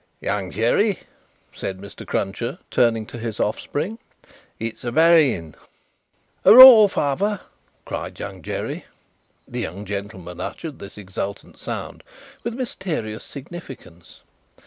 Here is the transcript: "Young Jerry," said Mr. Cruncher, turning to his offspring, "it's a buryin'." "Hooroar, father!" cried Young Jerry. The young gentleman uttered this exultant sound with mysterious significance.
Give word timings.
"Young 0.19 0.49
Jerry," 0.49 0.97
said 1.53 1.77
Mr. 1.77 2.07
Cruncher, 2.07 2.57
turning 2.71 3.05
to 3.05 3.19
his 3.19 3.39
offspring, 3.39 3.99
"it's 4.57 4.83
a 4.83 4.91
buryin'." 4.91 5.53
"Hooroar, 6.43 6.89
father!" 6.89 7.41
cried 7.85 8.17
Young 8.19 8.41
Jerry. 8.41 8.85
The 9.47 9.59
young 9.59 9.85
gentleman 9.85 10.39
uttered 10.41 10.79
this 10.79 10.97
exultant 10.97 11.59
sound 11.59 12.03
with 12.41 12.55
mysterious 12.55 13.23
significance. 13.23 14.21